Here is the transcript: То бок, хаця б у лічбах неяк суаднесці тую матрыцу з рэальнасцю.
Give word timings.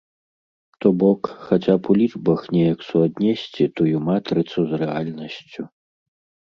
То 0.85 0.91
бок, 1.03 1.21
хаця 1.49 1.75
б 1.77 1.81
у 1.93 1.97
лічбах 2.01 2.39
неяк 2.57 2.79
суаднесці 2.89 3.71
тую 3.79 3.97
матрыцу 4.09 4.59
з 4.75 4.85
рэальнасцю. 4.85 5.61